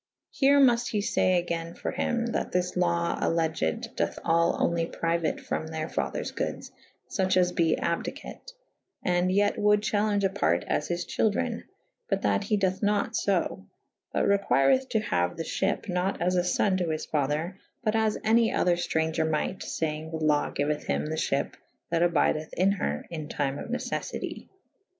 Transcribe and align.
Here 0.31 0.59
muft 0.59 0.87
he 0.87 0.99
fay 0.99 1.39
agayn 1.47 1.77
for 1.77 1.91
hym 1.91 2.25
that 2.31 2.51
this 2.51 2.75
law 2.75 3.19
alleged 3.21 3.95
doth 3.95 4.17
all 4.25 4.55
only 4.59 4.87
priuate 4.87 5.39
ixom 5.39 5.69
theyr 5.69 5.91
fathers 5.91 6.31
goodes 6.31 6.71
fuche 7.07 7.37
as 7.37 7.51
be 7.51 7.77
abdicate 7.77 8.53
& 9.05 9.05
yet 9.05 9.53
[F 9.53 9.59
i 9.59 9.61
a] 9.61 9.61
wolde 9.61 9.81
chalenge 9.83 10.23
a 10.23 10.29
part 10.29 10.63
as 10.67 10.87
his 10.87 11.05
children 11.05 11.65
/ 11.85 12.09
but 12.09 12.23
that 12.23 12.45
he 12.45 12.57
doth 12.57 12.81
nat 12.81 13.15
fo 13.15 13.67
/ 13.89 14.11
but 14.11 14.27
requireth 14.27 14.89
to 14.89 14.99
haue 15.01 15.35
the 15.35 15.43
fhyp 15.43 15.87
/ 15.89 15.89
nat 15.89 16.17
as 16.19 16.35
a 16.35 16.43
fon 16.43 16.77
to 16.77 16.89
his 16.89 17.05
father: 17.05 17.59
but 17.83 17.95
as 17.95 18.17
any 18.23 18.51
other 18.51 18.77
ftraunger 18.77 19.29
myght 19.29 19.59
/ 19.59 19.59
feyng 19.79 20.09
the 20.09 20.17
law 20.25 20.49
gyueth 20.51 20.85
hym 20.85 21.05
the 21.05 21.15
fhyp 21.15 21.53
that 21.91 22.01
abydeth 22.01 22.51
in 22.53 22.71
her 22.71 23.05
in 23.11 23.27
tyme 23.29 23.59
of 23.59 23.69
neceirity. 23.69 24.49